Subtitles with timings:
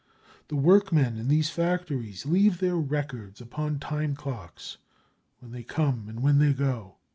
[0.47, 4.77] The workmen in these factories leave their records upon time clocks
[5.37, 6.95] when they come and when they go.